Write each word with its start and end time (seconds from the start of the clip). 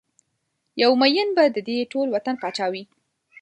یو 0.81 0.91
ميېن 1.01 1.29
به 1.35 1.43
ددې 1.55 1.77
ټول 1.93 2.07
وطن 2.15 2.35
پاچا 2.41 2.65
وي 2.71 2.83